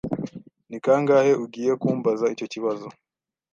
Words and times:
Ni 0.69 0.77
kangahe 0.83 1.31
ugiye 1.43 1.71
kumbaza 1.81 2.25
icyo 2.33 2.47
kibazo? 2.53 2.87